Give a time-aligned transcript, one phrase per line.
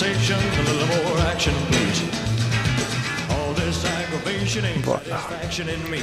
[0.00, 2.02] conversation, a little more action, please.
[3.30, 6.00] All this aggravation ain't satisfaction in me.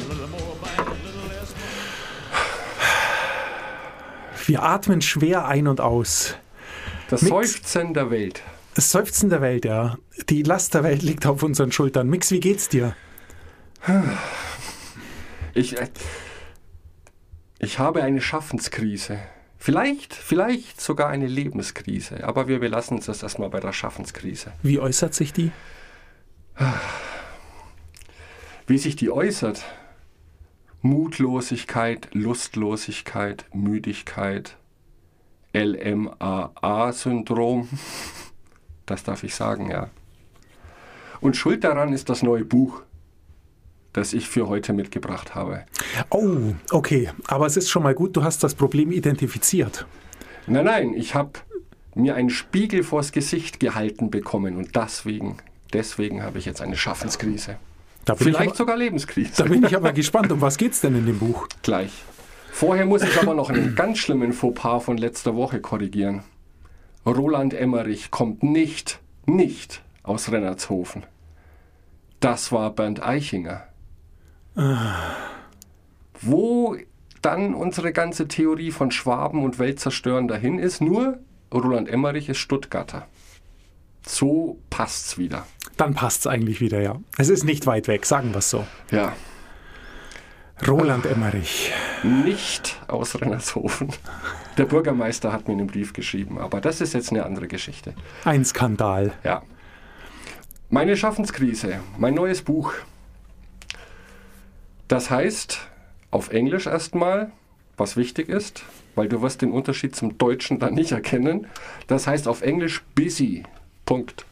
[0.00, 1.54] A little more bite, a little less.
[4.46, 6.36] Wir atmen schwer ein und aus.
[7.08, 7.32] Das Mix.
[7.32, 8.42] Seufzen der Welt.
[8.74, 9.96] Das Seufzen der Welt, ja.
[10.28, 12.08] Die Last der Welt liegt auf unseren Schultern.
[12.08, 12.94] Mix, wie geht's dir?
[15.54, 15.88] Ich, äh,
[17.58, 19.18] ich habe eine Schaffenskrise.
[19.62, 22.24] Vielleicht, vielleicht sogar eine Lebenskrise.
[22.24, 24.54] Aber wir belassen uns das erstmal bei der Schaffenskrise.
[24.62, 25.52] Wie äußert sich die?
[28.66, 29.62] Wie sich die äußert?
[30.80, 34.56] Mutlosigkeit, Lustlosigkeit, Müdigkeit,
[35.54, 36.08] LMAA-Syndrom.
[38.86, 39.88] Das darf ich sagen, ja.
[41.20, 42.82] Und schuld daran ist das neue Buch,
[43.92, 45.64] das ich für heute mitgebracht habe.
[46.10, 47.10] Oh, okay.
[47.26, 49.86] Aber es ist schon mal gut, du hast das Problem identifiziert.
[50.46, 51.32] Nein, nein, ich habe
[51.94, 55.38] mir einen Spiegel vors Gesicht gehalten bekommen und deswegen,
[55.72, 57.56] deswegen habe ich jetzt eine Schaffenskrise.
[58.16, 59.32] Vielleicht ich, aber, sogar Lebenskrise.
[59.36, 60.32] da bin ich aber gespannt.
[60.32, 61.46] Um was geht's denn in dem Buch?
[61.62, 61.92] Gleich.
[62.50, 66.22] Vorher muss ich aber noch einen ganz schlimmen Fauxpas von letzter Woche korrigieren.
[67.06, 71.04] Roland Emmerich kommt nicht, nicht aus Rennertshofen.
[72.18, 73.62] Das war Bernd Eichinger.
[76.22, 76.76] Wo
[77.22, 81.18] dann unsere ganze Theorie von Schwaben und Weltzerstören dahin ist, nur
[81.52, 83.06] Roland Emmerich ist Stuttgarter.
[84.06, 85.46] So passt's wieder.
[85.76, 87.00] Dann passt's eigentlich wieder, ja.
[87.18, 88.66] Es ist nicht weit weg, sagen wir's so.
[88.90, 89.14] Ja,
[90.66, 91.72] Roland Emmerich.
[92.02, 93.88] nicht aus Rennershofen.
[94.58, 97.94] Der Bürgermeister hat mir einen Brief geschrieben, aber das ist jetzt eine andere Geschichte.
[98.24, 99.12] Ein Skandal.
[99.24, 99.42] Ja.
[100.68, 102.74] Meine Schaffenskrise, mein neues Buch.
[104.86, 105.69] Das heißt,
[106.10, 107.30] auf Englisch erstmal,
[107.76, 108.62] was wichtig ist,
[108.94, 111.46] weil du wirst den Unterschied zum Deutschen dann nicht erkennen.
[111.86, 113.44] Das heißt auf Englisch busy.
[113.86, 114.26] Punkt.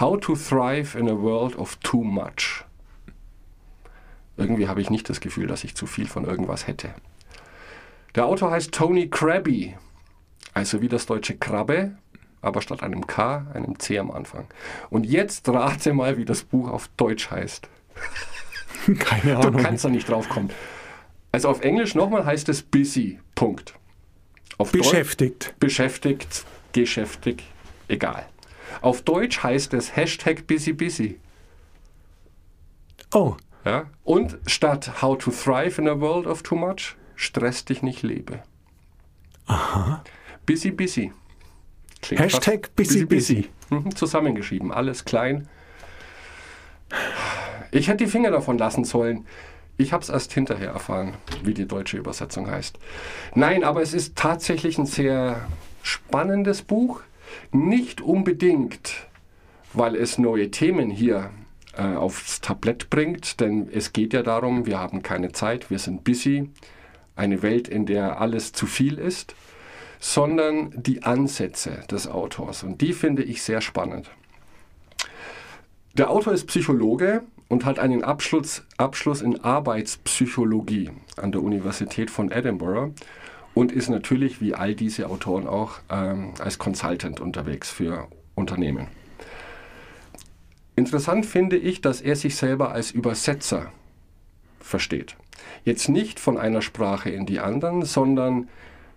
[0.00, 2.64] How to thrive in a world of too much.
[4.36, 6.94] Irgendwie habe ich nicht das Gefühl, dass ich zu viel von irgendwas hätte.
[8.14, 9.76] Der Autor heißt Tony Krabby,
[10.52, 11.96] also wie das deutsche Krabbe,
[12.42, 14.46] aber statt einem K einem C am Anfang.
[14.90, 17.68] Und jetzt rate mal, wie das Buch auf Deutsch heißt.
[18.98, 19.62] Keine Du Ahnung.
[19.62, 20.50] kannst da nicht drauf kommen.
[21.32, 23.18] Also auf Englisch nochmal heißt es busy.
[23.34, 23.74] Punkt.
[24.58, 25.54] Auf Deutsch- Beschäftigt.
[25.58, 27.42] beschäftigt, geschäftig,
[27.88, 28.26] egal.
[28.82, 31.18] Auf Deutsch heißt es Hashtag busy busy.
[33.12, 33.86] Oh, Ja?
[34.04, 38.42] Und statt How to thrive in a world of too much, stress dich nicht lebe.
[39.46, 40.02] Aha.
[40.46, 41.12] Busy busy.
[42.02, 43.48] Klingt Hashtag fast- busy busy.
[43.70, 45.48] Mhm, zusammengeschrieben, alles klein.
[47.74, 49.26] Ich hätte die Finger davon lassen sollen.
[49.76, 52.78] Ich habe es erst hinterher erfahren, wie die deutsche Übersetzung heißt.
[53.34, 55.48] Nein, aber es ist tatsächlich ein sehr
[55.82, 57.00] spannendes Buch.
[57.50, 59.08] Nicht unbedingt,
[59.72, 61.30] weil es neue Themen hier
[61.76, 66.04] äh, aufs Tablett bringt, denn es geht ja darum, wir haben keine Zeit, wir sind
[66.04, 66.48] busy,
[67.16, 69.34] eine Welt, in der alles zu viel ist,
[69.98, 72.62] sondern die Ansätze des Autors.
[72.62, 74.10] Und die finde ich sehr spannend.
[75.94, 82.32] Der Autor ist Psychologe und hat einen Abschluss, Abschluss in Arbeitspsychologie an der Universität von
[82.32, 82.92] Edinburgh
[83.54, 88.88] und ist natürlich, wie all diese Autoren auch, ähm, als Consultant unterwegs für Unternehmen.
[90.74, 93.70] Interessant finde ich, dass er sich selber als Übersetzer
[94.58, 95.14] versteht.
[95.64, 98.48] Jetzt nicht von einer Sprache in die anderen, sondern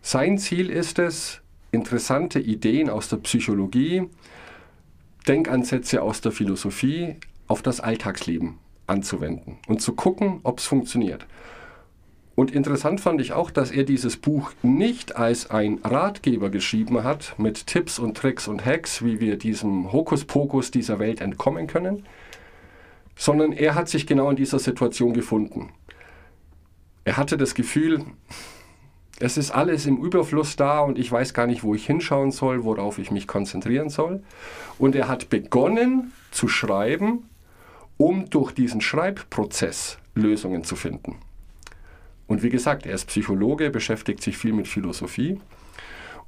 [0.01, 4.09] sein Ziel ist es, interessante Ideen aus der Psychologie,
[5.28, 7.17] Denkansätze aus der Philosophie
[7.47, 11.25] auf das Alltagsleben anzuwenden und zu gucken, ob es funktioniert.
[12.35, 17.34] Und interessant fand ich auch, dass er dieses Buch nicht als ein Ratgeber geschrieben hat
[17.40, 22.03] mit Tipps und Tricks und Hacks, wie wir diesem Hokuspokus dieser Welt entkommen können,
[23.16, 25.70] sondern er hat sich genau in dieser Situation gefunden.
[27.05, 28.05] Er hatte das Gefühl,
[29.20, 32.64] es ist alles im Überfluss da und ich weiß gar nicht, wo ich hinschauen soll,
[32.64, 34.22] worauf ich mich konzentrieren soll.
[34.78, 37.28] Und er hat begonnen zu schreiben,
[37.97, 41.16] um durch diesen Schreibprozess Lösungen zu finden.
[42.28, 45.40] Und wie gesagt, er ist Psychologe, beschäftigt sich viel mit Philosophie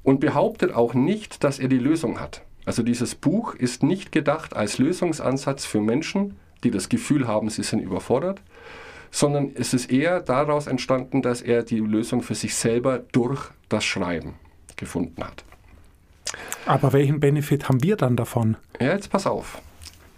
[0.02, 2.42] und behauptet auch nicht, dass er die Lösung hat.
[2.64, 7.62] Also dieses Buch ist nicht gedacht als Lösungsansatz für Menschen, die das Gefühl haben, sie
[7.62, 8.40] sind überfordert,
[9.10, 13.84] sondern es ist eher daraus entstanden, dass er die Lösung für sich selber durch das
[13.84, 14.34] Schreiben
[14.76, 15.44] gefunden hat.
[16.64, 18.56] aber welchen Benefit haben wir dann davon?
[18.80, 19.60] Ja, jetzt pass auf.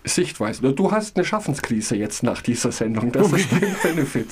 [0.05, 0.73] Sichtweise.
[0.73, 3.13] Du hast eine Schaffenskrise jetzt nach dieser Sendung.
[3.13, 4.29] Das ist dein Benefit.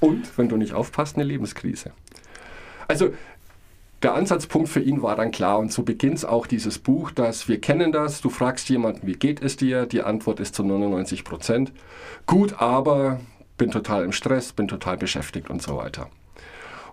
[0.00, 1.92] Und, wenn du nicht aufpasst, eine Lebenskrise.
[2.88, 3.12] Also,
[4.02, 7.60] der Ansatzpunkt für ihn war dann klar und so beginnt auch dieses Buch, dass wir
[7.60, 9.84] kennen das, du fragst jemanden, wie geht es dir?
[9.84, 11.72] Die Antwort ist zu 99 Prozent
[12.24, 13.20] gut, aber
[13.58, 16.08] bin total im Stress, bin total beschäftigt und so weiter.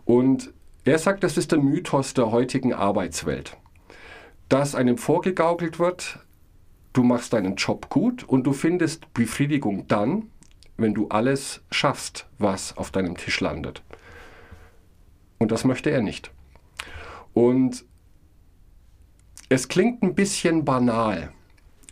[0.04, 0.52] Und
[0.84, 3.56] er sagt, das ist der Mythos der heutigen Arbeitswelt,
[4.50, 6.20] dass einem vorgegaukelt wird,
[6.94, 10.30] du machst deinen Job gut und du findest Befriedigung dann,
[10.78, 13.82] wenn du alles schaffst, was auf deinem Tisch landet.
[15.40, 16.32] Und das möchte er nicht.
[17.34, 17.86] Und
[19.50, 21.32] es klingt ein bisschen banal,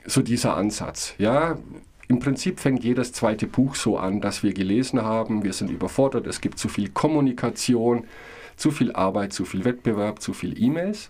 [0.06, 1.14] so dieser Ansatz.
[1.18, 1.58] Ja,
[2.08, 6.28] im Prinzip fängt jedes zweite Buch so an, dass wir gelesen haben, wir sind überfordert,
[6.28, 8.06] es gibt zu viel Kommunikation,
[8.58, 11.10] zu viel Arbeit, zu viel Wettbewerb, zu viel E-Mails.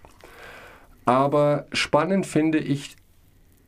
[1.06, 2.96] Aber spannend finde ich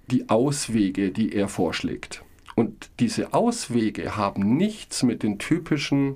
[0.08, 2.24] die Auswege, die er vorschlägt.
[2.56, 6.16] Und diese Auswege haben nichts mit den typischen,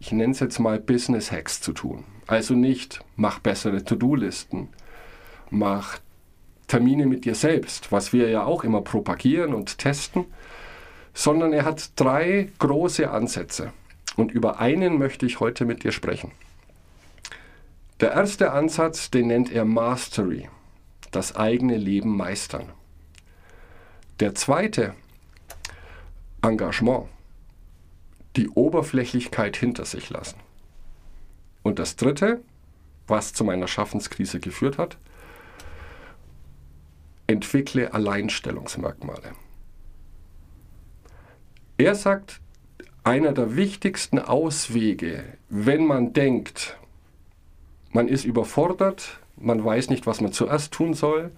[0.00, 2.04] ich nenne es jetzt mal Business Hacks zu tun.
[2.26, 4.68] Also nicht, mach bessere To-Do-Listen,
[5.50, 5.98] mach
[6.66, 10.26] Termine mit dir selbst, was wir ja auch immer propagieren und testen,
[11.14, 13.72] sondern er hat drei große Ansätze.
[14.16, 16.32] Und über einen möchte ich heute mit dir sprechen.
[18.00, 20.48] Der erste Ansatz, den nennt er Mastery,
[21.10, 22.70] das eigene Leben meistern.
[24.20, 24.94] Der zweite,
[26.42, 27.08] Engagement,
[28.36, 30.38] die Oberflächlichkeit hinter sich lassen.
[31.62, 32.42] Und das Dritte,
[33.06, 34.98] was zu meiner Schaffenskrise geführt hat,
[37.26, 39.32] entwickle Alleinstellungsmerkmale.
[41.78, 42.42] Er sagt,
[43.04, 46.78] einer der wichtigsten Auswege, wenn man denkt,
[47.92, 51.32] man ist überfordert, man weiß nicht, was man zuerst tun soll,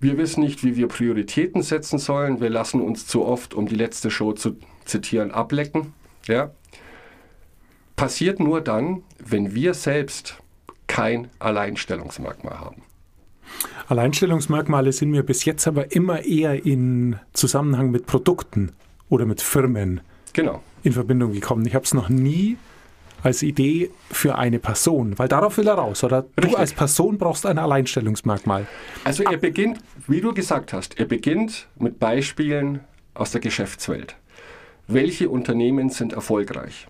[0.00, 3.76] wir wissen nicht, wie wir Prioritäten setzen sollen, wir lassen uns zu oft, um die
[3.76, 5.92] letzte Show zu zitieren, ablecken.
[6.26, 6.50] Ja?
[8.00, 10.38] passiert nur dann, wenn wir selbst
[10.86, 12.80] kein Alleinstellungsmerkmal haben.
[13.88, 18.72] Alleinstellungsmerkmale sind mir bis jetzt aber immer eher in Zusammenhang mit Produkten
[19.10, 20.00] oder mit Firmen
[20.32, 20.62] genau.
[20.82, 21.66] in Verbindung gekommen.
[21.66, 22.56] Ich habe es noch nie
[23.22, 26.24] als Idee für eine Person, weil darauf will er raus, oder?
[26.36, 26.52] Richtig.
[26.52, 28.66] Du als Person brauchst ein Alleinstellungsmerkmal.
[29.04, 32.80] Also er beginnt, wie du gesagt hast, er beginnt mit Beispielen
[33.14, 34.16] aus der Geschäftswelt.
[34.86, 36.88] Welche Unternehmen sind erfolgreich?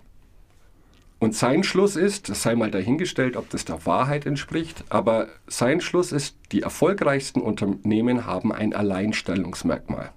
[1.19, 5.79] Und sein Schluss ist, es sei mal dahingestellt, ob das der Wahrheit entspricht, aber sein
[5.79, 10.11] Schluss ist, die erfolgreichsten Unternehmen haben ein Alleinstellungsmerkmal.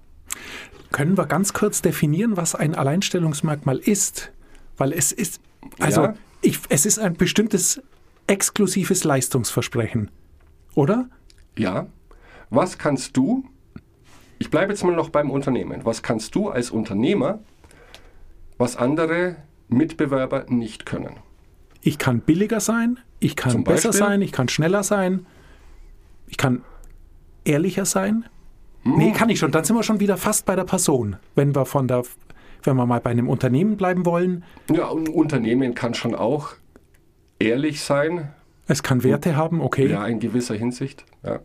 [0.91, 4.31] Können wir ganz kurz definieren, was ein Alleinstellungsmerkmal ist?
[4.77, 5.41] Weil es ist,
[5.79, 6.13] also Ja.
[6.41, 7.81] ich, es ist ein bestimmtes
[8.27, 10.09] exklusives Leistungsversprechen,
[10.73, 11.07] oder?
[11.57, 11.87] Ja,
[12.49, 13.45] was kannst du,
[14.39, 17.39] ich bleibe jetzt mal noch beim Unternehmen, was kannst du als Unternehmer,
[18.57, 19.37] was andere
[19.69, 21.17] Mitbewerber nicht können?
[21.81, 24.07] Ich kann billiger sein, ich kann Zum besser Beispiel?
[24.07, 25.25] sein, ich kann schneller sein,
[26.27, 26.63] ich kann
[27.43, 28.25] ehrlicher sein.
[28.83, 28.97] Hm.
[28.97, 29.51] Nee, kann ich schon.
[29.51, 31.17] Dann sind wir schon wieder fast bei der Person.
[31.35, 32.03] Wenn wir von der,
[32.65, 36.53] wenn wir mal bei einem Unternehmen bleiben wollen, Ja, ein Unternehmen kann schon auch
[37.39, 38.33] ehrlich sein,
[38.67, 39.87] es kann Werte haben, okay.
[39.87, 41.05] ja, in gewisser Hinsicht.
[41.23, 41.39] Ja.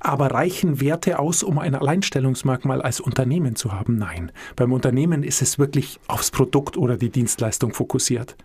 [0.00, 3.96] Aber reichen Werte aus, um ein Alleinstellungsmerkmal als Unternehmen zu haben?
[3.96, 4.32] Nein.
[4.56, 8.36] Beim Unternehmen ist es wirklich aufs Produkt oder die Dienstleistung fokussiert.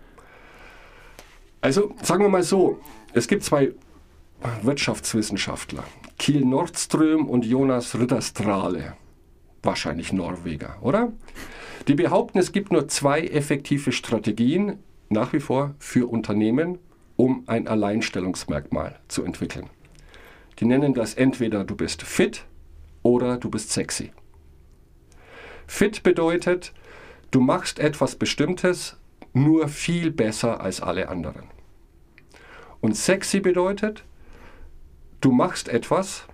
[1.61, 2.79] Also sagen wir mal so,
[3.13, 3.73] es gibt zwei
[4.61, 5.83] Wirtschaftswissenschaftler,
[6.17, 8.93] Kiel Nordström und Jonas Ridderstrale,
[9.61, 11.11] wahrscheinlich Norweger, oder?
[11.89, 14.77] Die behaupten, es gibt nur zwei effektive Strategien
[15.09, 16.77] nach wie vor für Unternehmen,
[17.15, 19.71] um ein Alleinstellungsmerkmal zu entwickeln.
[20.59, 22.45] Die nennen das entweder du bist fit
[23.01, 24.11] oder du bist sexy.
[25.65, 26.73] Fit bedeutet,
[27.31, 28.95] du machst etwas Bestimmtes
[29.33, 31.45] nur viel besser als alle anderen.
[32.81, 34.03] Und sexy bedeutet,
[35.21, 36.27] du machst etwas,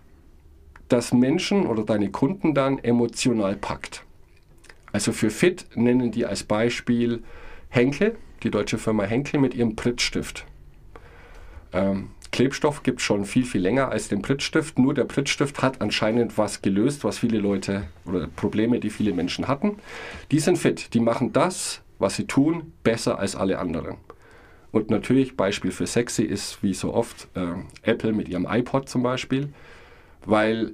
[0.90, 4.05] das Menschen oder deine Kunden dann emotional packt.
[4.96, 7.22] Also für Fit nennen die als Beispiel
[7.68, 10.46] Henkel, die deutsche Firma Henkel mit ihrem Prittstift.
[11.74, 14.80] Ähm, Klebstoff gibt es schon viel, viel länger als den Prittstift.
[14.80, 19.50] Nur der Prittstift hat anscheinend was gelöst, was viele Leute oder Probleme, die viele Menschen
[19.50, 19.80] hatten.
[20.32, 20.94] Die sind fit.
[20.94, 23.98] Die machen das, was sie tun, besser als alle anderen.
[24.72, 27.48] Und natürlich, Beispiel für sexy ist wie so oft äh,
[27.82, 29.50] Apple mit ihrem iPod zum Beispiel,
[30.26, 30.74] weil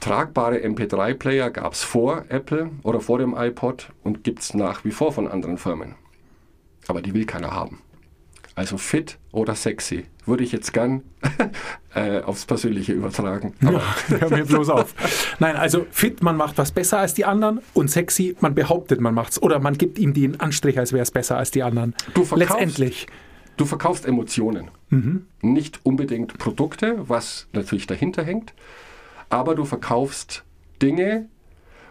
[0.00, 4.90] tragbare MP3-Player gab es vor Apple oder vor dem iPod und gibt es nach wie
[4.90, 5.94] vor von anderen Firmen.
[6.88, 7.80] Aber die will keiner haben.
[8.54, 11.02] Also fit oder sexy würde ich jetzt gern
[11.94, 13.54] äh, aufs Persönliche übertragen.
[13.64, 14.94] Aber Hör mir bloß auf.
[15.40, 19.12] Nein, also fit, man macht was besser als die anderen und sexy, man behauptet, man
[19.14, 19.40] macht's.
[19.42, 21.94] Oder man gibt ihm den Anstrich, als wäre es besser als die anderen.
[22.14, 23.06] Du verkaufst- Letztendlich.
[23.58, 24.70] Du verkaufst Emotionen,
[25.40, 28.52] nicht unbedingt Produkte, was natürlich dahinter hängt,
[29.28, 30.44] aber du verkaufst
[30.82, 31.28] Dinge,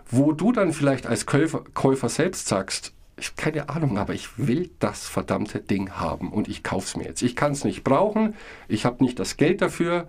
[0.10, 4.38] wo du dann vielleicht als Käufer, Käufer selbst sagst, ich habe keine Ahnung, aber ich
[4.38, 7.22] will das verdammte Ding haben und ich kaufe es mir jetzt.
[7.22, 8.36] Ich kann es nicht brauchen,
[8.68, 10.08] ich habe nicht das Geld dafür,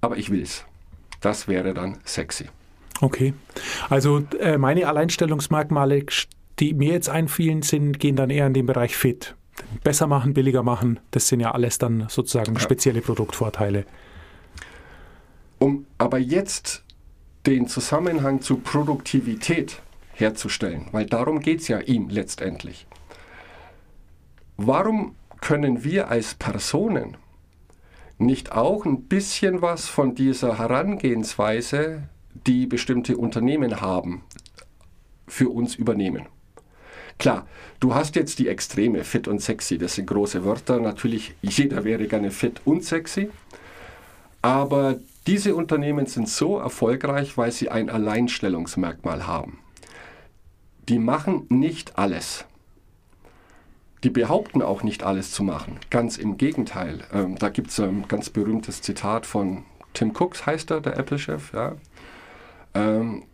[0.00, 0.64] aber ich will es.
[1.20, 2.46] Das wäre dann sexy.
[3.00, 3.34] Okay.
[3.88, 6.04] Also äh, meine Alleinstellungsmerkmale,
[6.58, 9.34] die mir jetzt einfielen, sind, gehen dann eher in den Bereich Fit.
[9.82, 13.84] Besser machen, billiger machen, das sind ja alles dann sozusagen spezielle Produktvorteile.
[15.60, 16.82] Um aber jetzt
[17.46, 19.82] den Zusammenhang zu Produktivität
[20.14, 22.86] herzustellen, weil darum geht es ja ihm letztendlich.
[24.56, 27.16] Warum können wir als Personen
[28.18, 32.04] nicht auch ein bisschen was von dieser Herangehensweise,
[32.46, 34.22] die bestimmte Unternehmen haben,
[35.26, 36.26] für uns übernehmen?
[37.18, 37.46] Klar,
[37.80, 40.80] du hast jetzt die Extreme, fit und sexy, das sind große Wörter.
[40.80, 43.30] Natürlich, jeder wäre gerne fit und sexy.
[44.40, 49.58] Aber diese Unternehmen sind so erfolgreich, weil sie ein Alleinstellungsmerkmal haben.
[50.88, 52.46] Die machen nicht alles.
[54.02, 55.78] Die behaupten auch nicht alles zu machen.
[55.90, 57.00] Ganz im Gegenteil.
[57.12, 61.52] Ähm, da gibt es ein ganz berühmtes Zitat von Tim Cooks, heißt er, der Apple-Chef.
[61.52, 61.76] Ja.
[62.74, 63.24] Ähm,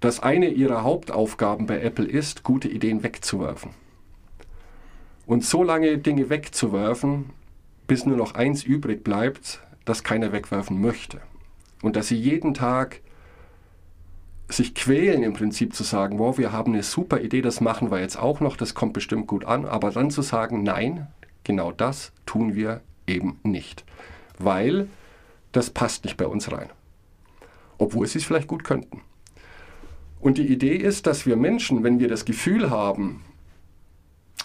[0.00, 3.70] dass eine ihrer Hauptaufgaben bei Apple ist, gute Ideen wegzuwerfen.
[5.24, 7.30] Und so lange Dinge wegzuwerfen,
[7.86, 11.22] bis nur noch eins übrig bleibt, das keiner wegwerfen möchte.
[11.80, 13.00] Und dass sie jeden Tag
[14.48, 18.00] sich quälen im Prinzip zu sagen, wow, wir haben eine super Idee, das machen wir
[18.00, 21.08] jetzt auch noch, das kommt bestimmt gut an, aber dann zu sagen, nein,
[21.42, 23.84] genau das tun wir eben nicht,
[24.38, 24.88] weil
[25.52, 26.70] das passt nicht bei uns rein,
[27.78, 29.02] obwohl sie es vielleicht gut könnten.
[30.20, 33.24] Und die Idee ist, dass wir Menschen, wenn wir das Gefühl haben,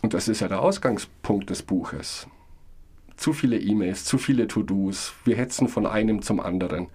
[0.02, 2.28] und das ist ja der Ausgangspunkt des Buches,
[3.22, 6.88] zu viele E-Mails, zu viele To-Dos, wir hetzen von einem zum anderen.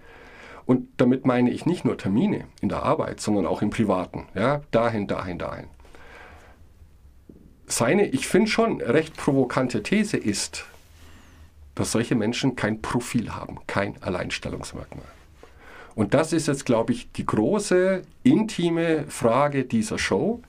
[0.65, 4.27] Und damit meine ich nicht nur Termine in der Arbeit, sondern auch im Privaten.
[4.35, 5.67] Ja, dahin, dahin, dahin.
[7.65, 10.65] Seine, ich finde schon, recht provokante These ist,
[11.75, 15.05] dass solche Menschen kein Profil haben, kein Alleinstellungsmerkmal.
[15.95, 20.41] Und das ist jetzt, glaube ich, die große, intime Frage dieser Show.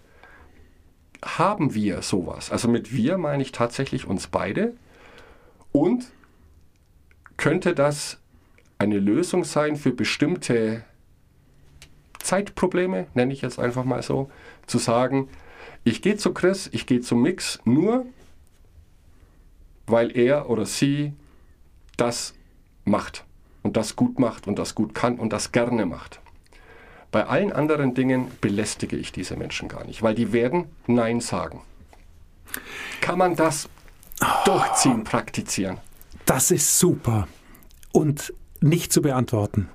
[1.25, 2.51] Haben wir sowas?
[2.51, 4.75] Also mit wir meine ich tatsächlich uns beide.
[5.73, 6.11] Und
[7.37, 8.19] könnte das
[8.79, 10.85] eine Lösung sein für bestimmte
[12.19, 14.31] Zeitprobleme, nenne ich jetzt einfach mal so,
[14.67, 15.29] zu sagen,
[15.85, 18.07] ich gehe zu Chris, ich gehe zu Mix nur,
[19.87, 21.13] weil er oder sie
[21.97, 22.35] das
[22.85, 23.25] macht
[23.63, 26.21] und das gut macht und das gut kann und das gerne macht.
[27.11, 31.63] Bei allen anderen Dingen belästige ich diese Menschen gar nicht, weil die werden Nein sagen.
[33.01, 33.69] Kann man das
[34.45, 35.79] durchziehen, praktizieren?
[36.27, 37.29] Das ist super
[37.93, 39.69] und nicht zu beantworten.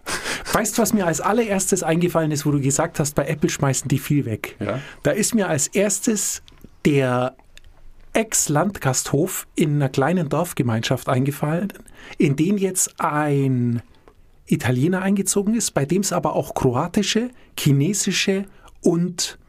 [0.51, 3.87] Weißt du, was mir als allererstes eingefallen ist, wo du gesagt hast, bei Apple schmeißen
[3.87, 4.55] die viel weg?
[4.59, 4.79] Ja.
[5.01, 6.43] Da ist mir als erstes
[6.85, 7.35] der
[8.13, 11.73] Ex-Landgasthof in einer kleinen Dorfgemeinschaft eingefallen,
[12.17, 13.81] in den jetzt ein
[14.45, 18.45] Italiener eingezogen ist, bei dem es aber auch kroatische, chinesische
[18.81, 19.39] und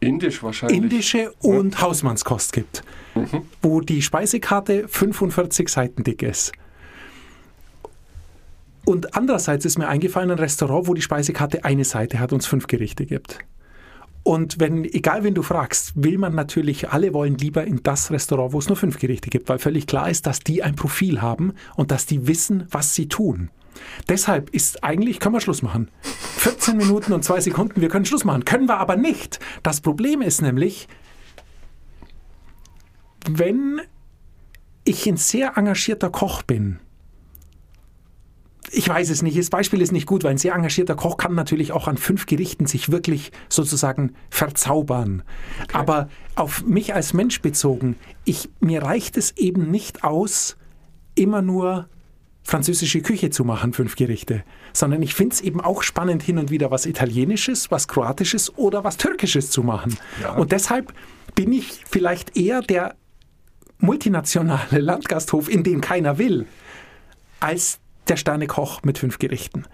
[0.00, 0.78] Indisch wahrscheinlich.
[0.78, 2.82] indische und Hausmannskost gibt,
[3.62, 6.52] wo die Speisekarte 45 Seiten dick ist.
[8.84, 12.46] Und andererseits ist mir eingefallen ein Restaurant, wo die Speisekarte eine Seite hat und es
[12.46, 13.38] fünf Gerichte gibt.
[14.22, 18.52] Und wenn, egal wen du fragst, will man natürlich, alle wollen lieber in das Restaurant,
[18.52, 21.52] wo es nur fünf Gerichte gibt, weil völlig klar ist, dass die ein Profil haben
[21.76, 23.50] und dass die wissen, was sie tun.
[24.08, 25.90] Deshalb ist eigentlich, können wir Schluss machen.
[26.02, 28.44] 14 Minuten und zwei Sekunden, wir können Schluss machen.
[28.44, 29.40] Können wir aber nicht.
[29.62, 30.88] Das Problem ist nämlich,
[33.28, 33.80] wenn
[34.84, 36.78] ich ein sehr engagierter Koch bin,
[38.72, 41.34] ich weiß es nicht, das Beispiel ist nicht gut, weil ein sehr engagierter Koch kann
[41.34, 45.22] natürlich auch an fünf Gerichten sich wirklich sozusagen verzaubern.
[45.72, 50.56] Aber auf mich als Mensch bezogen, ich, mir reicht es eben nicht aus,
[51.14, 51.88] immer nur
[52.46, 56.50] französische Küche zu machen, fünf Gerichte, sondern ich finde es eben auch spannend, hin und
[56.50, 59.96] wieder was Italienisches, was Kroatisches oder was Türkisches zu machen.
[60.22, 60.34] Ja.
[60.34, 60.92] Und deshalb
[61.34, 62.94] bin ich vielleicht eher der
[63.78, 66.46] multinationale Landgasthof, in den keiner will,
[67.40, 69.64] als der Sternekoch mit fünf Gerichten.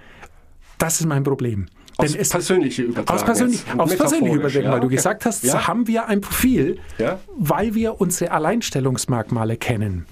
[0.78, 1.66] Das ist mein Problem.
[1.98, 3.14] Aus Denn es, persönliche Übertragung.
[3.20, 3.78] aus persönlich, jetzt.
[3.78, 4.96] aus persönlich Metaphorisch, überdenken, ja, weil du okay.
[4.96, 5.66] gesagt hast, Ja.
[5.68, 7.20] haben wir ein Profil, Ja.
[7.36, 10.06] weil wir unsere Alleinstellungsmerkmale kennen.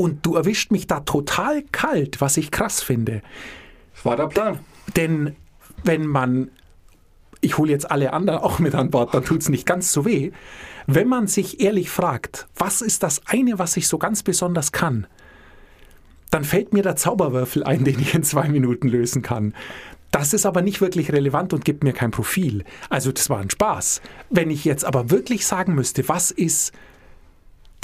[0.00, 3.20] Und du erwischt mich da total kalt, was ich krass finde.
[3.94, 4.58] Das war der Plan.
[4.96, 5.36] Denn
[5.84, 6.50] wenn man,
[7.42, 10.06] ich hole jetzt alle anderen auch mit an Bord, dann tut es nicht ganz so
[10.06, 10.30] weh.
[10.86, 15.06] wenn man sich ehrlich fragt, was ist das eine, was ich so ganz besonders kann,
[16.30, 19.52] dann fällt mir der Zauberwürfel ein, den ich in zwei Minuten lösen kann.
[20.12, 22.64] Das ist aber nicht wirklich relevant und gibt mir kein Profil.
[22.88, 24.00] Also das war ein Spaß.
[24.30, 26.72] Wenn ich jetzt aber wirklich sagen müsste, was ist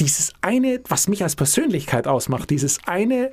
[0.00, 3.32] dieses eine, was mich als Persönlichkeit ausmacht, dieses eine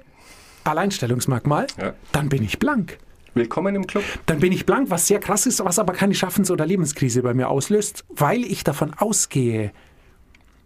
[0.63, 1.93] Alleinstellungsmerkmal, Ja.
[2.11, 2.97] dann bin ich blank.
[3.33, 4.03] Willkommen im Club.
[4.27, 7.33] Dann bin ich blank, was sehr krass ist, was aber keine Schaffens- oder Lebenskrise bei
[7.33, 9.71] mir auslöst, weil ich davon ausgehe,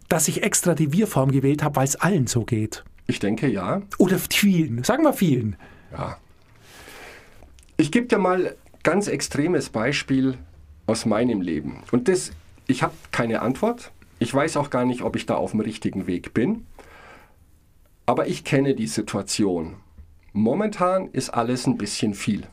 [0.08, 2.84] dass ich extra die Wir-Form gewählt habe, weil es allen so geht.
[3.06, 3.82] Ich denke ja.
[3.96, 5.56] Oder vielen, sagen wir vielen.
[5.92, 6.18] Ja.
[7.78, 10.36] Ich gebe dir mal ganz extremes Beispiel
[10.86, 11.82] aus meinem Leben.
[11.90, 12.32] Und das,
[12.66, 13.92] ich habe keine Antwort.
[14.18, 16.66] Ich weiß auch gar nicht, ob ich da auf dem richtigen Weg bin.
[18.06, 19.76] Aber ich kenne die Situation.
[20.32, 22.46] Momentan ist alles ein bisschen viel.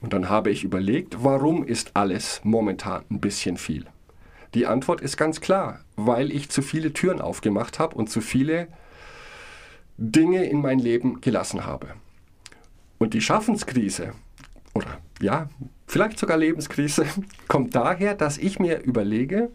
[0.00, 3.86] Und dann habe ich überlegt, warum ist alles momentan ein bisschen viel?
[4.54, 8.68] Die Antwort ist ganz klar, weil ich zu viele Türen aufgemacht habe und zu viele
[9.96, 11.94] Dinge in mein Leben gelassen habe.
[12.98, 14.12] Und die Schaffenskrise,
[14.74, 15.48] oder ja,
[15.86, 17.06] vielleicht sogar Lebenskrise,
[17.48, 19.50] kommt daher, dass ich mir überlege,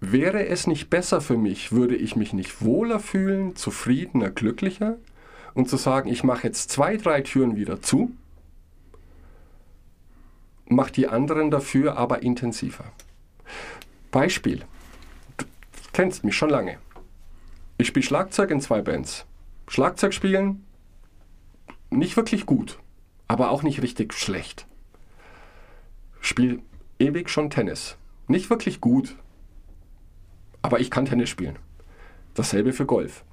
[0.00, 4.96] wäre es nicht besser für mich, würde ich mich nicht wohler fühlen, zufriedener, glücklicher
[5.54, 8.12] und zu sagen, ich mache jetzt zwei, drei Türen wieder zu,
[10.66, 12.84] mache die anderen dafür aber intensiver.
[14.10, 14.64] Beispiel,
[15.36, 15.44] du
[15.92, 16.78] kennst mich schon lange.
[17.76, 19.26] Ich spiele Schlagzeug in zwei Bands.
[19.66, 20.64] Schlagzeug spielen,
[21.90, 22.78] nicht wirklich gut,
[23.26, 24.66] aber auch nicht richtig schlecht.
[26.20, 26.62] Spiel
[26.98, 27.96] ewig schon Tennis.
[28.26, 29.16] Nicht wirklich gut,
[30.62, 31.58] aber ich kann Tennis spielen.
[32.34, 33.24] Dasselbe für Golf.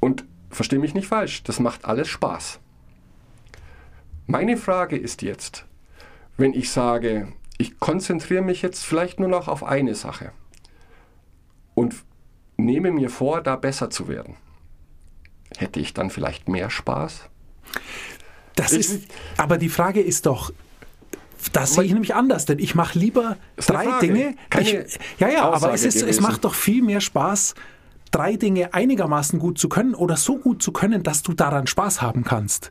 [0.00, 2.60] Und verstehe mich nicht falsch, das macht alles Spaß.
[4.26, 5.64] Meine Frage ist jetzt,
[6.36, 10.32] wenn ich sage, ich konzentriere mich jetzt vielleicht nur noch auf eine Sache
[11.74, 11.94] und
[12.56, 14.36] nehme mir vor, da besser zu werden,
[15.56, 17.28] hätte ich dann vielleicht mehr Spaß?
[18.54, 20.52] Das Ich- ist, aber die Frage ist doch,
[21.52, 24.34] das sehe ich nämlich anders, denn ich mache lieber drei Frage, Dinge.
[24.60, 24.72] Ich,
[25.18, 27.54] ja, ja, aber Aussage es, ist, es macht doch viel mehr Spaß,
[28.10, 32.02] drei Dinge einigermaßen gut zu können oder so gut zu können, dass du daran Spaß
[32.02, 32.70] haben kannst.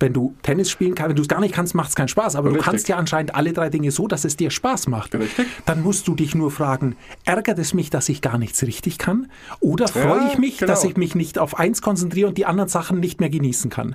[0.00, 2.34] Wenn du Tennis spielen kannst, wenn du es gar nicht kannst, macht es keinen Spaß.
[2.34, 2.64] Aber Richtig.
[2.64, 5.14] du kannst ja anscheinend alle drei Dinge so, dass es dir Spaß macht.
[5.14, 5.46] Richtig.
[5.66, 9.30] Dann musst du dich nur fragen, ärgert es mich, dass ich gar nichts richtig kann?
[9.60, 10.90] Oder freue Ja, ich mich, dass genau.
[10.90, 13.94] ich mich nicht auf eins konzentriere und die anderen Sachen nicht mehr genießen kann?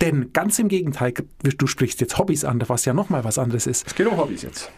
[0.00, 3.86] Denn ganz im Gegenteil, du sprichst jetzt Hobbys an, was ja nochmal was anderes ist.
[3.86, 4.70] Es geht um Hobbys jetzt.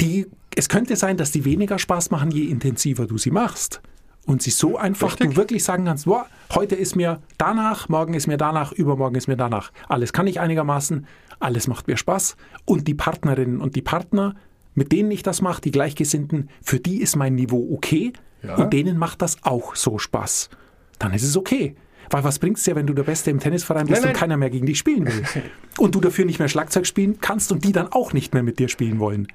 [0.00, 3.80] Die, es könnte sein, dass die weniger Spaß machen, je intensiver du sie machst.
[4.26, 5.30] Und sie so einfach Richtig.
[5.30, 9.28] du wirklich sagen kannst, boah, heute ist mir danach, morgen ist mir danach, übermorgen ist
[9.28, 9.70] mir danach.
[9.88, 11.06] Alles kann ich einigermaßen,
[11.38, 12.36] alles macht mir Spaß.
[12.64, 14.34] Und die Partnerinnen und die Partner,
[14.74, 18.12] mit denen ich das mache, die Gleichgesinnten, für die ist mein Niveau okay
[18.42, 18.56] Ja.
[18.56, 20.50] und denen macht das auch so Spaß.
[20.98, 21.76] Dann ist es okay.
[22.10, 24.20] Weil was bringt's dir, wenn du der Beste im Tennisverein bist Nein, und nein.
[24.20, 25.24] keiner mehr gegen dich spielen will?
[25.78, 28.58] und du dafür nicht mehr Schlagzeug spielen kannst und die dann auch nicht mehr mit
[28.58, 29.26] dir spielen wollen.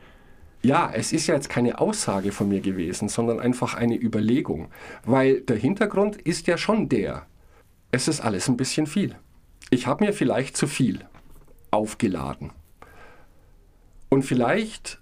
[0.63, 4.69] Ja, es ist ja jetzt keine Aussage von mir gewesen, sondern einfach eine Überlegung.
[5.04, 7.26] Weil der Hintergrund ist ja schon der,
[7.91, 9.15] es ist alles ein bisschen viel.
[9.71, 11.06] Ich habe mir vielleicht zu viel
[11.71, 12.52] aufgeladen.
[14.10, 15.02] Und vielleicht,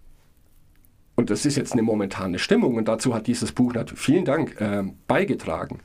[1.16, 4.56] und das ist jetzt eine momentane Stimmung, und dazu hat dieses Buch natürlich, vielen Dank,
[4.62, 5.80] ähm, beigetragen.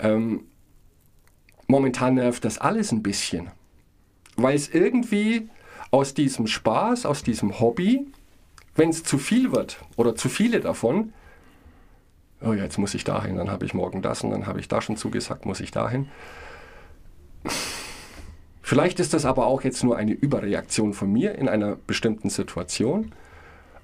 [0.00, 0.46] Ähm,
[1.68, 3.50] momentan nervt das alles ein bisschen.
[4.36, 5.48] Weil es irgendwie
[5.92, 8.06] aus diesem Spaß, aus diesem Hobby,
[8.74, 11.12] wenn es zu viel wird oder zu viele davon,
[12.40, 14.68] oh ja, jetzt muss ich dahin, dann habe ich morgen das und dann habe ich
[14.68, 16.08] da schon zugesagt, muss ich dahin.
[18.62, 23.12] Vielleicht ist das aber auch jetzt nur eine Überreaktion von mir in einer bestimmten Situation.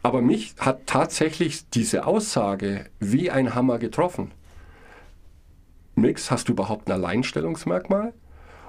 [0.03, 4.33] Aber mich hat tatsächlich diese Aussage wie ein Hammer getroffen.
[5.95, 8.15] Mix, hast du überhaupt ein Alleinstellungsmerkmal?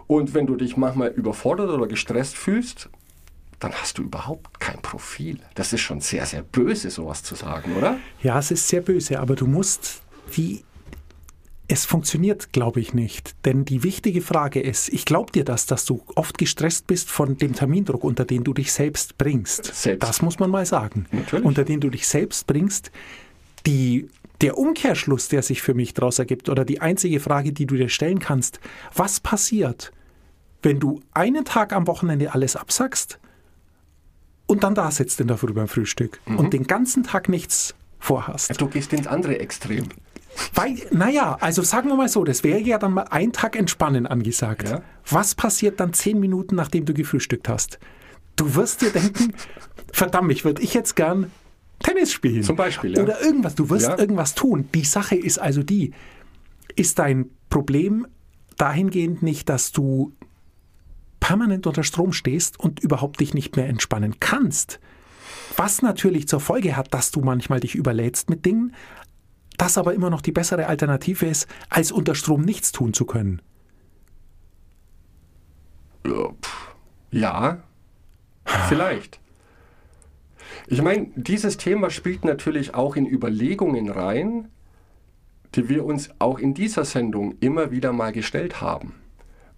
[0.08, 2.90] Und wenn du dich manchmal überfordert oder gestresst fühlst,
[3.62, 5.40] dann hast du überhaupt kein Profil.
[5.54, 8.00] Das ist schon sehr, sehr böse, sowas zu sagen, oder?
[8.22, 10.02] Ja, es ist sehr böse, aber du musst
[10.36, 10.64] die.
[11.68, 13.34] Es funktioniert, glaube ich, nicht.
[13.46, 17.38] Denn die wichtige Frage ist, ich glaube dir das, dass du oft gestresst bist von
[17.38, 19.74] dem Termindruck, unter den du dich selbst bringst.
[19.74, 20.06] Selbst.
[20.06, 21.06] Das muss man mal sagen.
[21.12, 21.46] Natürlich.
[21.46, 22.92] Unter den du dich selbst bringst.
[23.66, 24.10] Die,
[24.42, 27.88] der Umkehrschluss, der sich für mich daraus ergibt, oder die einzige Frage, die du dir
[27.88, 28.60] stellen kannst,
[28.94, 29.94] was passiert,
[30.64, 33.21] wenn du einen Tag am Wochenende alles absackst
[34.52, 36.38] und dann da sitzt in der Früh beim Frühstück Mhm.
[36.38, 38.60] und den ganzen Tag nichts vorhast?
[38.60, 39.86] Du gehst ins andere Extrem.
[40.54, 44.08] Weil, naja, also sagen wir mal so, das wäre ja dann mal ein Tag Entspannen
[44.08, 44.70] angesagt.
[44.70, 44.82] Ja.
[45.10, 47.80] Was passiert dann zehn Minuten, nachdem du gefrühstückt hast?
[48.38, 49.34] Du wirst dir denken,
[49.92, 51.32] verdammt, ich würde ich jetzt gern
[51.84, 52.44] Tennis spielen.
[52.44, 53.04] Zum Beispiel, ja.
[53.04, 53.56] Oder irgendwas.
[53.56, 53.98] Du wirst Ja.
[54.00, 54.70] irgendwas tun.
[54.74, 55.92] Die Sache ist also die,
[56.76, 58.08] ist dein Problem
[58.58, 60.14] dahingehend nicht, dass du
[61.32, 64.82] permanent unter Strom stehst und überhaupt dich nicht mehr entspannen kannst.
[65.56, 68.76] Was natürlich zur Folge hat, dass du manchmal dich überlädst mit Dingen,
[69.58, 73.42] das aber immer noch die bessere Alternative ist, als unter Strom nichts tun zu können.
[77.12, 77.64] Ja,
[78.68, 79.22] vielleicht.
[80.68, 84.50] Ich meine, dieses Thema spielt natürlich auch in Überlegungen rein,
[85.56, 89.01] die wir uns auch in dieser Sendung immer wieder mal gestellt haben.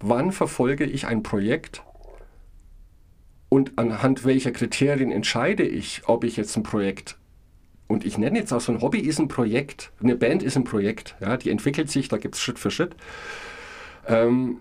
[0.06, 1.82] Wann verfolge ich ein Projekt
[3.48, 7.18] und anhand welcher Kriterien entscheide ich, ob ich jetzt ein Projekt
[7.88, 10.66] und ich nenne jetzt auch so ein Hobby ist ein Projekt, eine Band ist ein
[10.66, 12.98] Projekt, ja, die entwickelt sich, da gibt es Schritt für Schritt.
[14.06, 14.58] Ähm,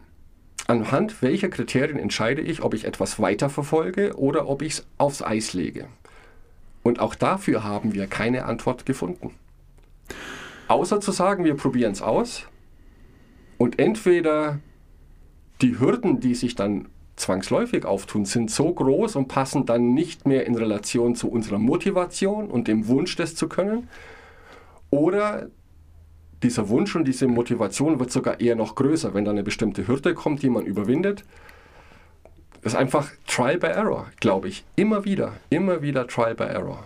[0.68, 5.54] anhand welcher Kriterien entscheide ich, ob ich etwas weiterverfolge oder ob ich es aufs Eis
[5.54, 5.88] lege.
[6.84, 9.34] Und auch dafür haben wir keine Antwort gefunden.
[10.68, 12.46] Außer zu sagen, wir probieren es aus
[13.58, 14.60] und entweder
[15.62, 20.46] die Hürden, die sich dann zwangsläufig auftun, sind so groß und passen dann nicht mehr
[20.46, 23.88] in Relation zu unserer Motivation und dem Wunsch, das zu können.
[24.90, 25.48] Oder
[26.42, 30.14] dieser Wunsch und diese Motivation wird sogar eher noch größer, wenn da eine bestimmte Hürde
[30.14, 31.24] kommt, die man überwindet.
[32.62, 34.64] Das ist einfach Trial by Error, glaube ich.
[34.76, 36.84] Immer wieder, immer wieder Trial by Error.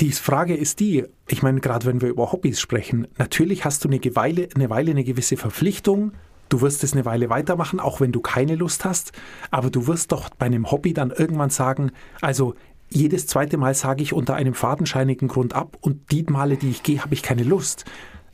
[0.00, 3.88] Die Frage ist die, ich meine, gerade wenn wir über Hobbys sprechen, natürlich hast du
[3.88, 6.12] eine Weile, eine Weile eine gewisse Verpflichtung.
[6.48, 9.12] Du wirst es eine Weile weitermachen, auch wenn du keine Lust hast.
[9.50, 12.54] Aber du wirst doch bei einem Hobby dann irgendwann sagen, also
[12.90, 16.82] jedes zweite Mal sage ich unter einem fadenscheinigen Grund ab und die Male, die ich
[16.82, 17.84] gehe, habe ich keine Lust.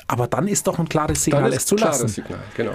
[0.07, 2.15] Aber dann ist doch ein klares Signal, es zu klares lassen.
[2.15, 2.73] Signal, genau.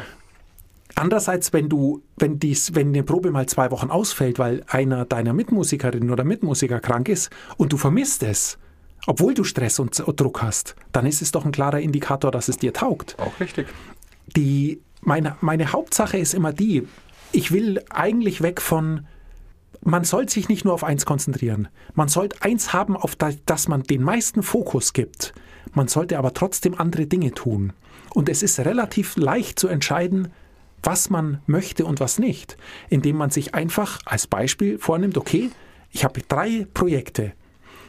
[0.95, 5.33] Andererseits, wenn du, wenn dies, wenn eine Probe mal zwei Wochen ausfällt, weil einer deiner
[5.33, 8.57] Mitmusikerinnen oder Mitmusiker krank ist und du vermisst es,
[9.05, 12.47] obwohl du Stress und und Druck hast, dann ist es doch ein klarer Indikator, dass
[12.47, 13.17] es dir taugt.
[13.19, 13.67] Auch richtig.
[14.35, 16.87] Die, meine, meine Hauptsache ist immer die,
[17.31, 19.07] ich will eigentlich weg von,
[19.81, 21.67] man sollte sich nicht nur auf eins konzentrieren.
[21.93, 25.33] Man sollte eins haben, auf das, das man den meisten Fokus gibt.
[25.73, 27.73] Man sollte aber trotzdem andere Dinge tun.
[28.13, 30.29] Und es ist relativ leicht zu entscheiden,
[30.81, 32.57] was man möchte und was nicht,
[32.89, 35.51] indem man sich einfach als Beispiel vornimmt, okay,
[35.91, 37.33] ich habe drei Projekte.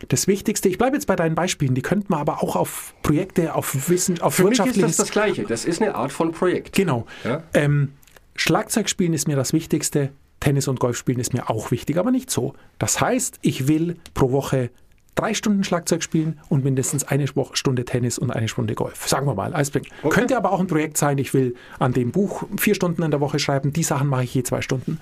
[0.08, 3.54] Das Wichtigste, ich bleibe jetzt bei deinen Beispielen, die könnte man aber auch auf Projekte,
[3.54, 4.96] auf Wissen, auf Für mich ist wirtschaftliches.
[4.96, 5.44] das das Gleiche.
[5.44, 6.74] Das ist eine Art von Projekt.
[6.74, 7.06] Genau.
[7.24, 7.42] Ja?
[7.54, 7.92] Ähm,
[8.34, 12.10] Schlagzeug spielen ist mir das Wichtigste, Tennis und Golf spielen ist mir auch wichtig, aber
[12.10, 12.54] nicht so.
[12.78, 14.70] Das heißt, ich will pro Woche
[15.14, 19.08] drei Stunden Schlagzeug spielen und mindestens eine Stunde Tennis und eine Stunde Golf.
[19.08, 19.88] Sagen wir mal, als Blick.
[20.02, 20.14] Okay.
[20.14, 23.20] Könnte aber auch ein Projekt sein, ich will an dem Buch vier Stunden in der
[23.20, 25.00] Woche schreiben, die Sachen mache ich je zwei Stunden.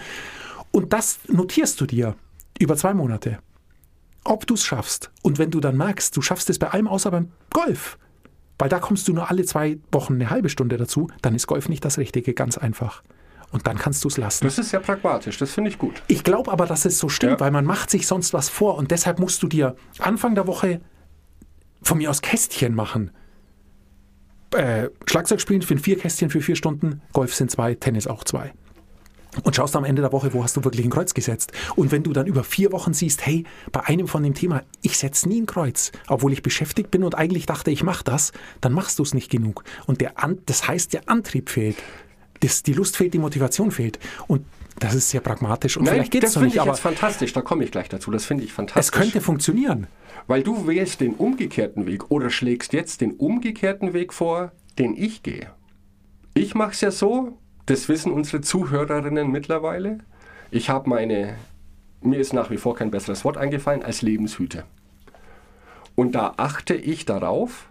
[0.71, 2.15] Und das notierst du dir
[2.59, 3.39] über zwei Monate.
[4.25, 5.11] Ob du es schaffst.
[5.23, 7.99] Und wenn du dann merkst, du schaffst es bei allem außer beim Golf,
[8.59, 11.69] weil da kommst du nur alle zwei Wochen eine halbe Stunde dazu, dann ist Golf
[11.69, 13.03] nicht das Richtige, ganz einfach.
[13.53, 14.45] Und dann kannst du es lassen.
[14.45, 15.39] Das ist sehr pragmatisch.
[15.39, 16.03] Das finde ich gut.
[16.09, 17.41] Ich glaube aber, dass es so stimmt, Ja.
[17.41, 20.81] weil man macht sich sonst was vor und deshalb musst du dir Anfang der Woche
[21.83, 23.11] von mir aus Kästchen machen.
[24.53, 28.53] Äh, Schlagzeug spielen sind vier Kästchen für vier Stunden, Golf sind zwei, Tennis auch zwei.
[29.43, 31.53] Und schaust am Ende der Woche, wo hast du wirklich ein Kreuz gesetzt.
[31.77, 34.97] Und wenn du dann über vier Wochen siehst, hey, bei einem von dem Thema, ich
[34.97, 38.73] setze nie ein Kreuz, obwohl ich beschäftigt bin und eigentlich dachte, ich mache das, dann
[38.73, 39.65] machst du es nicht genug.
[39.87, 41.77] Und der An das heißt, der Antrieb fehlt.
[42.41, 43.99] Das, die Lust fehlt, die Motivation fehlt.
[44.27, 44.45] Und
[44.79, 45.77] das ist sehr pragmatisch.
[45.77, 47.33] Und vielleicht geht es das noch finde nicht, ich aber jetzt fantastisch.
[47.33, 48.11] Da komme ich gleich dazu.
[48.11, 48.87] Das finde ich fantastisch.
[48.87, 49.87] es könnte funktionieren.
[50.27, 55.23] Weil du wählst den umgekehrten Weg oder schlägst jetzt den umgekehrten Weg vor, den ich
[55.23, 55.51] gehe.
[56.35, 59.99] Ich mache es ja so, das wissen unsere Zuhörerinnen mittlerweile.
[60.51, 61.37] Ich habe meine,
[62.01, 64.65] mir ist nach wie vor kein besseres Wort eingefallen, als Lebenshüte.
[65.95, 67.69] Und da achte ich darauf,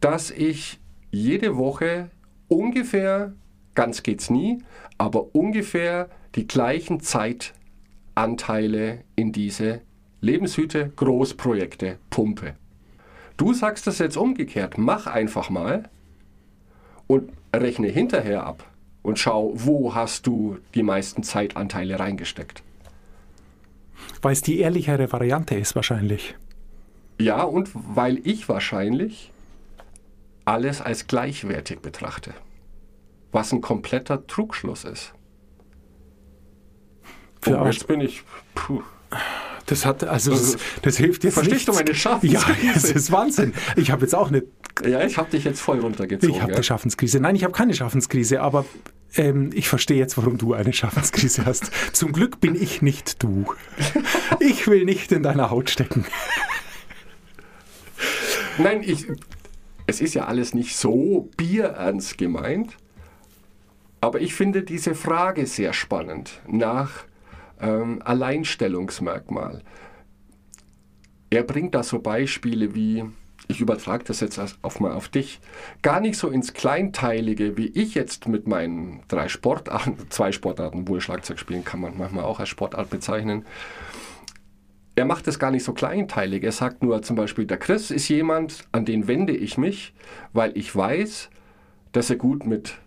[0.00, 2.10] dass ich jede Woche
[2.48, 3.32] ungefähr,
[3.74, 4.58] ganz geht's nie,
[4.98, 9.80] aber ungefähr die gleichen Zeitanteile in diese
[10.20, 12.54] Lebenshüte, Großprojekte pumpe.
[13.36, 15.88] Du sagst das jetzt umgekehrt, mach einfach mal
[17.06, 18.71] und rechne hinterher ab
[19.02, 22.62] und schau, wo hast du die meisten Zeitanteile reingesteckt.
[24.20, 26.36] Weil es die ehrlichere Variante ist wahrscheinlich.
[27.18, 29.32] Ja, und weil ich wahrscheinlich
[30.44, 32.34] alles als gleichwertig betrachte.
[33.30, 35.14] Was ein kompletter Trugschluss ist.
[37.40, 38.22] Für oh, jetzt bin ich.
[38.54, 38.82] Puh.
[39.66, 41.84] Das hat, also das, das hilft jetzt Verstehst du nichts.
[41.86, 42.66] meine Schaffenskrise?
[42.66, 43.54] Ja, es ist Wahnsinn.
[43.76, 44.42] Ich habe jetzt auch eine,
[44.84, 46.34] Ja, ich habe dich jetzt voll runtergezogen.
[46.34, 47.20] ich habe eine Schaffenskrise.
[47.20, 48.64] Nein, ich habe keine Schaffenskrise, aber
[49.14, 51.70] ähm, ich verstehe jetzt, warum du eine Schaffenskrise hast.
[51.94, 53.46] Zum Glück bin ich nicht du.
[54.40, 56.04] Ich will nicht in deiner Haut stecken.
[58.58, 59.06] Nein, ich,
[59.86, 62.76] es ist ja alles nicht so bierernst gemeint,
[64.00, 67.04] aber ich finde diese Frage sehr spannend nach
[67.60, 69.62] ähm, Alleinstellungsmerkmal.
[71.30, 73.04] Er bringt da so Beispiele wie,
[73.48, 75.40] ich übertrage das jetzt auf mal auf dich,
[75.82, 81.00] gar nicht so ins Kleinteilige, wie ich jetzt mit meinen drei Sportarten, zwei Sportarten, wohl
[81.00, 83.44] Schlagzeug spielen kann man manchmal auch als Sportart bezeichnen.
[84.94, 86.44] Er macht das gar nicht so kleinteilig.
[86.44, 89.94] Er sagt nur zum Beispiel, der Chris ist jemand, an den wende ich mich,
[90.34, 91.30] weil ich weiß,
[91.92, 92.78] dass er gut mit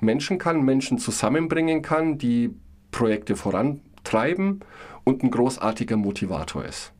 [0.00, 2.54] Menschen kann, Menschen zusammenbringen kann, die
[2.90, 4.60] Projekte vorantreiben
[5.04, 6.93] und ein großartiger Motivator ist.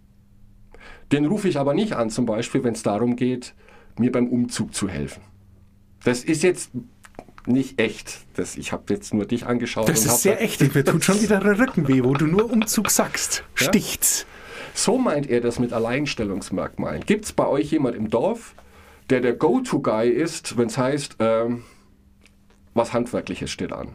[1.14, 3.54] Den rufe ich aber nicht an, zum Beispiel, wenn es darum geht,
[3.96, 5.22] mir beim Umzug zu helfen.
[6.02, 6.72] Das ist jetzt
[7.46, 8.22] nicht echt.
[8.34, 9.88] Das, ich habe jetzt nur dich angeschaut.
[9.88, 10.74] Das ist sehr echt.
[10.74, 13.44] Mir tut schon wieder der Rücken weh, wo du nur Umzug sagst.
[13.60, 13.68] Ja?
[13.68, 14.26] Sticht's.
[14.74, 17.04] So meint er das mit Alleinstellungsmerkmalen.
[17.06, 18.56] Gibt es bei euch jemand im Dorf,
[19.08, 21.62] der der Go-To-Guy ist, wenn es heißt, ähm,
[22.74, 23.90] was Handwerkliches steht an?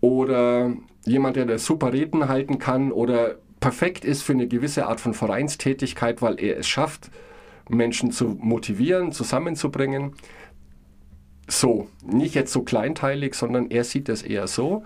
[0.00, 0.72] Oder
[1.04, 5.14] jemand, der das super Reden halten kann oder perfekt ist für eine gewisse Art von
[5.14, 7.10] Vereinstätigkeit, weil er es schafft,
[7.70, 10.12] Menschen zu motivieren, zusammenzubringen.
[11.48, 14.84] So, nicht jetzt so kleinteilig, sondern er sieht es eher so.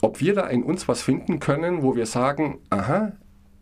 [0.00, 3.16] Ob wir da in uns was finden können, wo wir sagen, aha,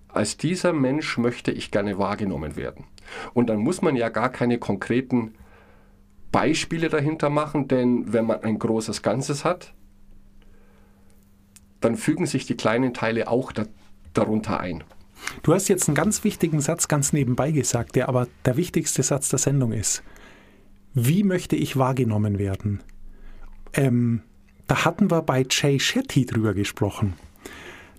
[0.08, 2.84] als dieser Mensch möchte ich gerne wahrgenommen werden.
[3.32, 5.32] Und dann muss man ja gar keine konkreten
[6.30, 9.72] Beispiele dahinter machen, denn wenn man ein großes Ganzes hat,
[11.80, 13.64] dann fügen sich die kleinen Teile auch da,
[14.12, 14.84] darunter ein.
[15.42, 19.28] Du hast jetzt einen ganz wichtigen Satz ganz nebenbei gesagt, der aber der wichtigste Satz
[19.28, 20.02] der Sendung ist.
[20.94, 22.82] Wie möchte ich wahrgenommen werden?
[23.74, 24.22] Ähm,
[24.66, 27.14] da hatten wir bei Jay Shetty drüber gesprochen,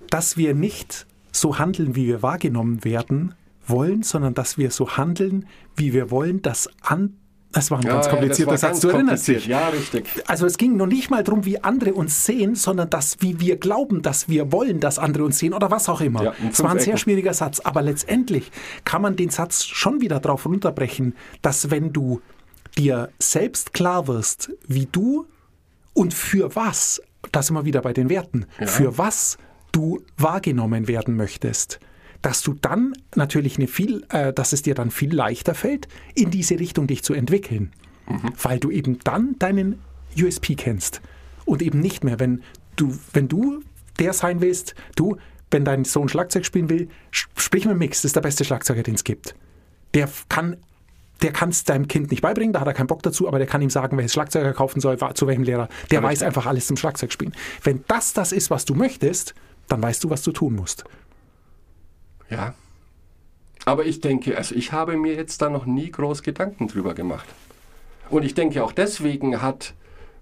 [0.10, 3.34] dass wir nicht so handeln, wie wir wahrgenommen werden
[3.66, 7.18] wollen, sondern dass wir so handeln, wie wir wollen, dass an,
[7.52, 9.46] das war ein ja, ganz komplizierter ja, Satz, du erinnerst dich.
[9.46, 10.08] Ja, richtig.
[10.28, 13.58] Also es ging noch nicht mal darum, wie andere uns sehen, sondern das, wie wir
[13.58, 16.24] glauben, dass wir wollen, dass andere uns sehen oder was auch immer.
[16.24, 18.52] Ja, es war ein sehr schwieriger Satz, aber letztendlich
[18.86, 22.22] kann man den Satz schon wieder darauf runterbrechen, dass wenn du
[22.78, 25.28] dir selbst klar wirst, wie du
[25.94, 29.38] und für was, das immer wieder bei den Werten, für was
[29.72, 31.80] du wahrgenommen werden möchtest,
[32.22, 36.32] dass du dann natürlich eine viel, äh, dass es dir dann viel leichter fällt, in
[36.32, 37.72] diese Richtung dich zu entwickeln.
[38.08, 38.34] Mhm.
[38.42, 39.82] Weil du eben dann deinen
[40.20, 41.02] USP kennst.
[41.46, 42.44] Und eben nicht mehr, wenn
[42.76, 43.64] du, wenn du
[44.00, 45.18] der sein willst, du,
[45.50, 48.96] wenn dein Sohn Schlagzeug spielen will, sprich mit Mix, das ist der beste Schlagzeuger, den
[48.96, 49.36] es gibt.
[49.94, 50.58] Der kann
[51.22, 53.46] der kann es deinem Kind nicht beibringen, da hat er keinen Bock dazu, aber der
[53.48, 55.70] kann ihm sagen, welches Schlagzeug er kaufen soll, zu welchem Lehrer.
[55.92, 57.36] Der ja, weiß einfach alles zum Schlagzeugspielen.
[57.64, 59.36] Wenn das das ist, was du möchtest,
[59.68, 60.84] dann weißt du, was du tun musst.
[62.32, 62.56] Ja.
[63.66, 67.28] Aber ich denke, also ich habe mir jetzt da noch nie groß Gedanken drüber gemacht.
[68.10, 69.76] Und ich denke, auch deswegen hat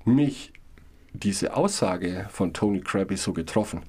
[0.04, 0.52] mich
[1.14, 3.84] diese Aussage von Tony Krabby so getroffen.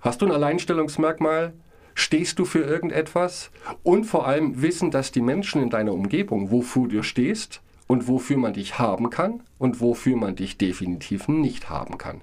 [0.00, 1.52] Hast du ein Alleinstellungsmerkmal?
[1.94, 3.50] Stehst du für irgendetwas?
[3.82, 8.36] Und vor allem wissen, dass die Menschen in deiner Umgebung, wofür du stehst und wofür
[8.36, 12.22] man dich haben kann und wofür man dich definitiv nicht haben kann.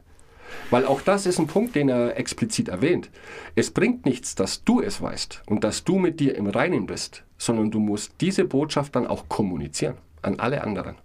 [0.69, 3.09] Weil auch das ist ein Punkt, den er explizit erwähnt.
[3.55, 7.23] Es bringt nichts, dass du es weißt und dass du mit dir im Reinen bist,
[7.37, 10.95] sondern du musst diese Botschaft dann auch kommunizieren an alle anderen,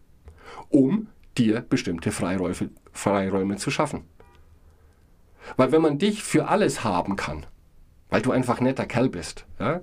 [0.68, 4.04] um dir bestimmte Freiräume, Freiräume zu schaffen.
[5.56, 7.46] Weil wenn man dich für alles haben kann,
[8.10, 9.80] weil du einfach netter Kerl bist, ja,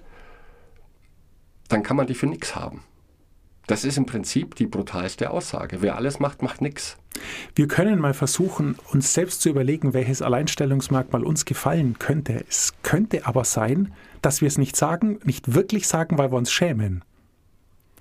[1.70, 2.84] dann kann man dich für nichts haben.
[3.68, 5.78] Das ist im Prinzip die brutalste Aussage.
[5.82, 6.98] Wer alles macht, macht nichts.
[7.56, 12.44] Wir können mal versuchen, uns selbst zu überlegen, welches Alleinstellungsmerkmal uns gefallen könnte.
[12.50, 16.52] Es könnte aber sein, dass wir es nicht sagen, nicht wirklich sagen, weil wir uns
[16.52, 17.04] schämen.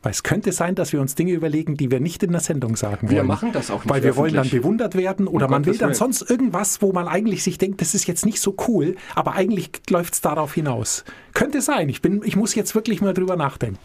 [0.02, 2.74] Weil es könnte sein, dass wir uns Dinge überlegen, die wir nicht in der Sendung
[2.74, 3.14] sagen wollen.
[3.14, 3.88] Wir machen das auch nicht.
[3.88, 7.06] Weil wir wollen dann bewundert werden oder um man will dann sonst irgendwas, wo man
[7.06, 11.04] eigentlich sich denkt, das ist jetzt nicht so cool, aber eigentlich läuft es darauf hinaus.
[11.34, 11.88] Könnte sein.
[11.88, 13.78] Ich, bin, ich muss jetzt wirklich mal drüber nachdenken.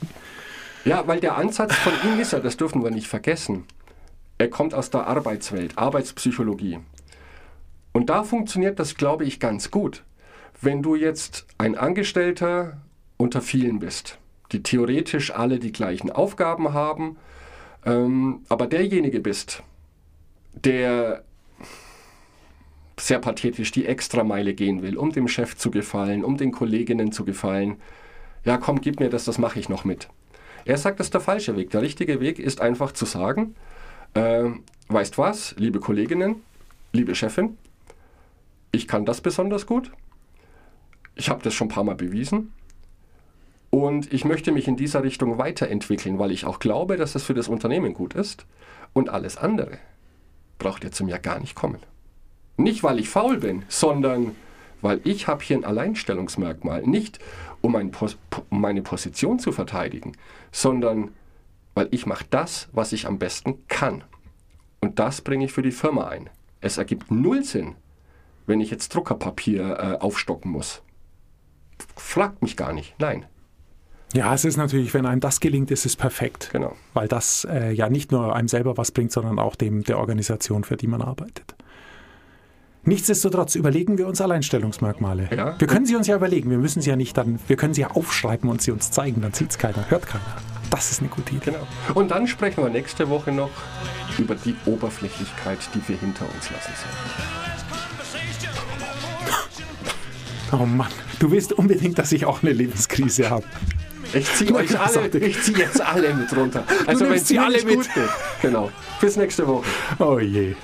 [0.85, 3.65] Ja, weil der Ansatz von ihm ist ja, das dürfen wir nicht vergessen.
[4.37, 6.79] Er kommt aus der Arbeitswelt, Arbeitspsychologie.
[7.91, 10.03] Und da funktioniert das, glaube ich, ganz gut.
[10.61, 12.77] Wenn du jetzt ein Angestellter
[13.17, 14.19] unter vielen bist,
[14.51, 17.17] die theoretisch alle die gleichen Aufgaben haben,
[17.85, 19.63] ähm, aber derjenige bist,
[20.53, 21.23] der
[22.99, 27.25] sehr pathetisch die Extrameile gehen will, um dem Chef zu gefallen, um den Kolleginnen zu
[27.25, 27.77] gefallen,
[28.43, 30.07] ja komm, gib mir das, das mache ich noch mit.
[30.67, 31.69] Er sagt, das ist der falsche Weg.
[31.69, 33.55] Der richtige Weg ist einfach zu sagen,
[34.15, 34.43] äh,
[34.89, 36.41] weißt was, liebe Kolleginnen,
[36.91, 37.57] liebe Chefin,
[38.73, 39.91] ich kann das besonders gut.
[41.15, 42.51] Ich habe das schon ein paar Mal bewiesen.
[43.69, 47.33] Und ich möchte mich in dieser Richtung weiterentwickeln, weil ich auch glaube, dass das für
[47.33, 48.45] das Unternehmen gut ist.
[48.91, 49.77] Und alles andere
[50.59, 51.79] braucht ihr zu mir gar nicht kommen.
[52.57, 54.35] Nicht, weil ich faul bin, sondern
[54.81, 56.83] weil ich habe hier ein Alleinstellungsmerkmal.
[56.83, 57.19] Nicht,
[57.75, 58.17] um, Pos
[58.49, 60.13] um meine Position zu verteidigen,
[60.51, 61.11] sondern
[61.75, 64.03] weil ich mache das, was ich am besten kann.
[64.81, 66.29] Und das bringe ich für die Firma ein.
[66.59, 67.75] Es ergibt null Sinn,
[68.47, 70.81] wenn ich jetzt Druckerpapier äh, aufstocken muss.
[71.95, 72.95] Fragt mich gar nicht.
[72.99, 73.25] Nein.
[74.13, 76.49] Ja, es ist natürlich, wenn einem das gelingt, ist es perfekt.
[76.51, 76.75] Genau.
[76.93, 80.63] Weil das äh, ja nicht nur einem selber was bringt, sondern auch dem der Organisation,
[80.63, 81.55] für die man arbeitet.
[82.87, 85.27] Nichtsdestotrotz überlegen wir uns Alleinstellungsmerkmale.
[85.35, 85.59] Ja.
[85.59, 86.49] Wir können sie uns ja überlegen.
[86.49, 89.21] Wir müssen sie ja nicht dann, wir können sie ja aufschreiben und sie uns zeigen.
[89.21, 90.23] Dann sieht es keiner, hört keiner.
[90.69, 91.51] Das ist eine gute Idee.
[91.51, 91.67] Genau.
[91.95, 93.49] Und dann sprechen wir nächste Woche noch
[94.17, 96.95] über die Oberflächlichkeit, die wir hinter uns lassen sollen.
[100.53, 100.87] Oh Mann,
[101.19, 103.43] du willst unbedingt, dass ich auch eine Lebenskrise habe.
[104.13, 106.63] Ich ziehe euch alle, ich ziehe jetzt alle mit runter.
[106.85, 107.75] Also wenn sie alle mit.
[107.75, 108.09] gut geht.
[108.41, 108.71] Genau.
[109.01, 109.65] Bis nächste Woche.
[109.99, 110.55] Oh je.